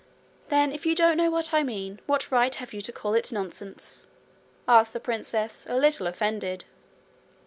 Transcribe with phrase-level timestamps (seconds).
[0.49, 3.31] 'Then if you don't know what I mean, what right have you to call it
[3.31, 4.07] nonsense?'
[4.67, 6.65] asked the princess, a little offended.